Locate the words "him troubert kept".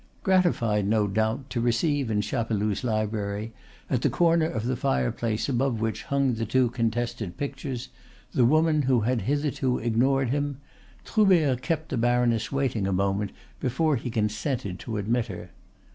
10.31-11.89